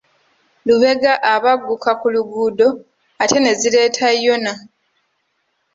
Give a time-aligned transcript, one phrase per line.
[0.67, 2.67] Lubega aba agguka ku luguudo
[3.21, 4.53] ate ne zireeta Yona.